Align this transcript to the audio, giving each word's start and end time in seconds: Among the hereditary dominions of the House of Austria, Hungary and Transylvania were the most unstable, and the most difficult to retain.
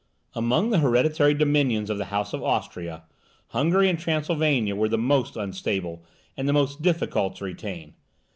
Among 0.33 0.71
the 0.71 0.79
hereditary 0.79 1.35
dominions 1.35 1.91
of 1.91 1.99
the 1.99 2.05
House 2.05 2.33
of 2.33 2.41
Austria, 2.41 3.03
Hungary 3.49 3.87
and 3.87 3.99
Transylvania 3.99 4.75
were 4.75 4.89
the 4.89 4.97
most 4.97 5.37
unstable, 5.37 6.03
and 6.35 6.49
the 6.49 6.53
most 6.53 6.81
difficult 6.81 7.35
to 7.35 7.43
retain. 7.45 7.93